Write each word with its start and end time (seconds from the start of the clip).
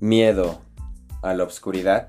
miedo 0.00 0.60
a 1.22 1.34
la 1.34 1.44
oscuridad? 1.44 2.08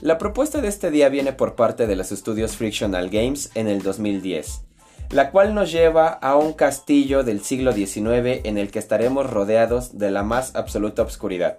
La 0.00 0.18
propuesta 0.18 0.60
de 0.60 0.68
este 0.68 0.90
día 0.90 1.08
viene 1.08 1.32
por 1.32 1.54
parte 1.54 1.86
de 1.86 1.96
los 1.96 2.12
estudios 2.12 2.56
Frictional 2.56 3.10
Games 3.10 3.50
en 3.54 3.68
el 3.68 3.82
2010, 3.82 4.62
la 5.10 5.30
cual 5.30 5.54
nos 5.54 5.70
lleva 5.70 6.08
a 6.08 6.36
un 6.36 6.52
castillo 6.52 7.22
del 7.22 7.42
siglo 7.42 7.72
XIX 7.72 8.44
en 8.44 8.56
el 8.56 8.70
que 8.70 8.78
estaremos 8.78 9.28
rodeados 9.28 9.98
de 9.98 10.10
la 10.10 10.22
más 10.22 10.54
absoluta 10.54 11.02
oscuridad. 11.02 11.58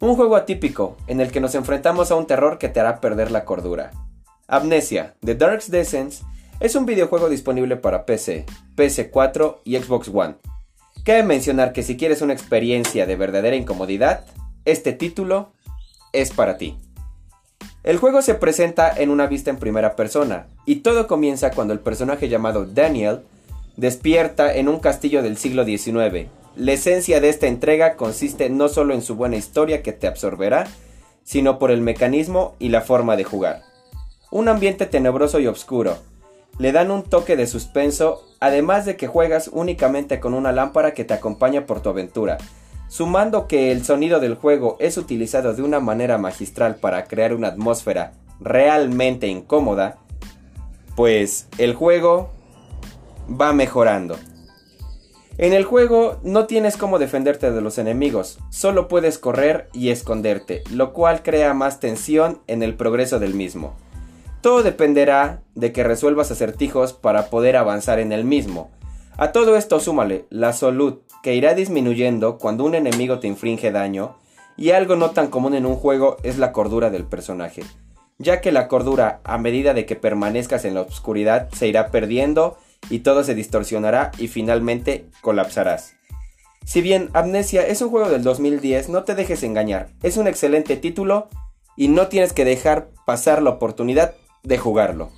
Un 0.00 0.16
juego 0.16 0.36
atípico 0.36 0.96
en 1.06 1.20
el 1.20 1.30
que 1.30 1.40
nos 1.40 1.54
enfrentamos 1.54 2.10
a 2.10 2.16
un 2.16 2.26
terror 2.26 2.58
que 2.58 2.68
te 2.68 2.80
hará 2.80 3.00
perder 3.00 3.30
la 3.30 3.44
cordura. 3.44 3.92
Amnesia, 4.48 5.14
The 5.24 5.36
Dark's 5.36 5.70
Descent, 5.70 6.14
es 6.60 6.74
un 6.74 6.84
videojuego 6.84 7.28
disponible 7.28 7.76
para 7.76 8.04
PC, 8.04 8.44
PS4 8.76 9.58
y 9.64 9.76
Xbox 9.78 10.08
One. 10.12 10.36
Cabe 11.04 11.22
mencionar 11.22 11.72
que 11.72 11.82
si 11.82 11.96
quieres 11.96 12.22
una 12.22 12.32
experiencia 12.32 13.06
de 13.06 13.16
verdadera 13.16 13.56
incomodidad, 13.56 14.24
este 14.64 14.92
título 14.92 15.52
es 16.12 16.30
para 16.30 16.56
ti. 16.56 16.76
El 17.82 17.96
juego 17.96 18.22
se 18.22 18.34
presenta 18.34 18.92
en 18.96 19.10
una 19.10 19.26
vista 19.26 19.50
en 19.50 19.56
primera 19.56 19.96
persona, 19.96 20.46
y 20.66 20.76
todo 20.76 21.08
comienza 21.08 21.50
cuando 21.50 21.72
el 21.72 21.80
personaje 21.80 22.28
llamado 22.28 22.64
Daniel 22.64 23.22
despierta 23.76 24.54
en 24.54 24.68
un 24.68 24.78
castillo 24.78 25.22
del 25.22 25.36
siglo 25.36 25.64
XIX. 25.64 26.28
La 26.54 26.72
esencia 26.72 27.20
de 27.20 27.28
esta 27.28 27.46
entrega 27.46 27.96
consiste 27.96 28.50
no 28.50 28.68
solo 28.68 28.94
en 28.94 29.02
su 29.02 29.16
buena 29.16 29.36
historia 29.36 29.82
que 29.82 29.92
te 29.92 30.06
absorberá, 30.06 30.68
sino 31.24 31.58
por 31.58 31.70
el 31.70 31.80
mecanismo 31.80 32.54
y 32.58 32.68
la 32.68 32.82
forma 32.82 33.16
de 33.16 33.24
jugar. 33.24 33.62
Un 34.30 34.48
ambiente 34.48 34.86
tenebroso 34.86 35.40
y 35.40 35.46
oscuro. 35.46 35.96
Le 36.58 36.70
dan 36.70 36.90
un 36.90 37.02
toque 37.02 37.36
de 37.36 37.46
suspenso, 37.46 38.22
además 38.38 38.84
de 38.84 38.96
que 38.96 39.06
juegas 39.06 39.48
únicamente 39.52 40.20
con 40.20 40.34
una 40.34 40.52
lámpara 40.52 40.94
que 40.94 41.04
te 41.04 41.14
acompaña 41.14 41.66
por 41.66 41.80
tu 41.80 41.88
aventura, 41.88 42.38
Sumando 42.92 43.48
que 43.48 43.72
el 43.72 43.86
sonido 43.86 44.20
del 44.20 44.34
juego 44.34 44.76
es 44.78 44.98
utilizado 44.98 45.54
de 45.54 45.62
una 45.62 45.80
manera 45.80 46.18
magistral 46.18 46.74
para 46.74 47.04
crear 47.04 47.32
una 47.32 47.48
atmósfera 47.48 48.12
realmente 48.38 49.28
incómoda, 49.28 49.96
pues 50.94 51.48
el 51.56 51.74
juego 51.74 52.28
va 53.30 53.54
mejorando. 53.54 54.18
En 55.38 55.54
el 55.54 55.64
juego 55.64 56.20
no 56.22 56.44
tienes 56.44 56.76
cómo 56.76 56.98
defenderte 56.98 57.50
de 57.50 57.62
los 57.62 57.78
enemigos, 57.78 58.38
solo 58.50 58.88
puedes 58.88 59.16
correr 59.16 59.70
y 59.72 59.88
esconderte, 59.88 60.62
lo 60.70 60.92
cual 60.92 61.22
crea 61.22 61.54
más 61.54 61.80
tensión 61.80 62.42
en 62.46 62.62
el 62.62 62.74
progreso 62.74 63.18
del 63.18 63.32
mismo. 63.32 63.72
Todo 64.42 64.62
dependerá 64.62 65.40
de 65.54 65.72
que 65.72 65.82
resuelvas 65.82 66.30
acertijos 66.30 66.92
para 66.92 67.30
poder 67.30 67.56
avanzar 67.56 68.00
en 68.00 68.12
el 68.12 68.26
mismo. 68.26 68.70
A 69.16 69.32
todo 69.32 69.56
esto 69.56 69.80
súmale 69.80 70.26
la 70.28 70.52
salud, 70.52 70.98
que 71.22 71.34
irá 71.34 71.54
disminuyendo 71.54 72.38
cuando 72.38 72.64
un 72.64 72.74
enemigo 72.74 73.18
te 73.18 73.28
infringe 73.28 73.70
daño, 73.70 74.16
y 74.56 74.70
algo 74.70 74.96
no 74.96 75.10
tan 75.10 75.28
común 75.28 75.54
en 75.54 75.66
un 75.66 75.76
juego 75.76 76.16
es 76.22 76.38
la 76.38 76.52
cordura 76.52 76.90
del 76.90 77.04
personaje, 77.04 77.62
ya 78.18 78.40
que 78.40 78.52
la 78.52 78.68
cordura 78.68 79.20
a 79.24 79.38
medida 79.38 79.74
de 79.74 79.86
que 79.86 79.96
permanezcas 79.96 80.64
en 80.64 80.74
la 80.74 80.82
oscuridad 80.82 81.48
se 81.52 81.68
irá 81.68 81.90
perdiendo 81.90 82.58
y 82.90 83.00
todo 83.00 83.24
se 83.24 83.34
distorsionará 83.34 84.10
y 84.18 84.28
finalmente 84.28 85.06
colapsarás. 85.20 85.94
Si 86.64 86.80
bien 86.80 87.10
Amnesia 87.12 87.66
es 87.66 87.82
un 87.82 87.90
juego 87.90 88.08
del 88.08 88.22
2010, 88.22 88.88
no 88.88 89.04
te 89.04 89.14
dejes 89.14 89.42
engañar, 89.42 89.88
es 90.02 90.16
un 90.16 90.28
excelente 90.28 90.76
título 90.76 91.28
y 91.76 91.88
no 91.88 92.08
tienes 92.08 92.32
que 92.32 92.44
dejar 92.44 92.90
pasar 93.06 93.42
la 93.42 93.50
oportunidad 93.50 94.14
de 94.42 94.58
jugarlo. 94.58 95.10